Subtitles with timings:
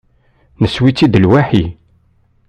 [0.61, 1.65] Nesseww-itt-id lwaḥi.